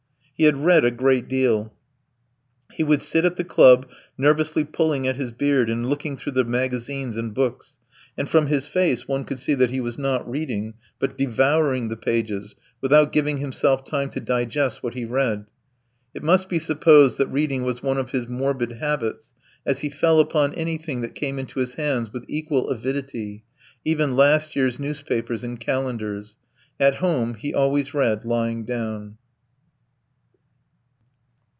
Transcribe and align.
He 0.33 0.45
had 0.45 0.57
read 0.57 0.83
a 0.83 0.89
great 0.89 1.27
deal. 1.27 1.71
He 2.73 2.83
would 2.83 3.03
sit 3.03 3.25
at 3.25 3.35
the 3.35 3.43
club, 3.43 3.87
nervously 4.17 4.63
pulling 4.63 5.05
at 5.07 5.15
his 5.15 5.31
beard 5.31 5.69
and 5.69 5.87
looking 5.87 6.17
through 6.17 6.31
the 6.31 6.43
magazines 6.43 7.15
and 7.15 7.31
books; 7.31 7.77
and 8.17 8.27
from 8.27 8.47
his 8.47 8.65
face 8.65 9.07
one 9.07 9.23
could 9.23 9.37
see 9.37 9.53
that 9.53 9.69
he 9.69 9.79
was 9.79 9.99
not 9.99 10.27
reading, 10.27 10.73
but 10.97 11.15
devouring 11.15 11.89
the 11.89 11.95
pages 11.95 12.55
without 12.81 13.11
giving 13.11 13.37
himself 13.37 13.83
time 13.85 14.09
to 14.09 14.19
digest 14.19 14.81
what 14.81 14.95
he 14.95 15.05
read. 15.05 15.45
It 16.15 16.23
must 16.23 16.49
be 16.49 16.57
supposed 16.57 17.19
that 17.19 17.27
reading 17.27 17.61
was 17.61 17.83
one 17.83 17.99
of 17.99 18.09
his 18.09 18.27
morbid 18.27 18.71
habits, 18.71 19.33
as 19.63 19.81
he 19.81 19.91
fell 19.91 20.19
upon 20.19 20.55
anything 20.55 21.01
that 21.01 21.13
came 21.13 21.37
into 21.37 21.59
his 21.59 21.75
hands 21.75 22.11
with 22.11 22.25
equal 22.27 22.69
avidity, 22.71 23.43
even 23.85 24.15
last 24.15 24.55
year's 24.55 24.79
newspapers 24.79 25.43
and 25.43 25.59
calendars. 25.59 26.35
At 26.79 26.95
home 26.95 27.35
he 27.35 27.53
always 27.53 27.93
read 27.93 28.25
lying 28.25 28.65
down. 28.65 29.19